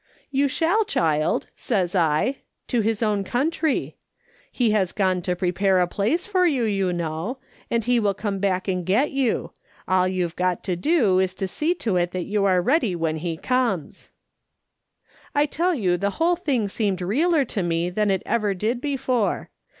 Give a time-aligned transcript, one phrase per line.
[0.31, 2.37] "'You shall, child,' says I,'
[2.69, 3.97] to his own country.
[4.51, 7.37] He has gone to prepare a place for you, you know,
[7.69, 9.51] and he will come back and get you;
[9.87, 13.17] all you've got to do is to see to it that you arc ready when
[13.17, 14.09] he comes.'"
[15.35, 19.51] I tell you the whole thing seemed rcaler to me than it ever did before.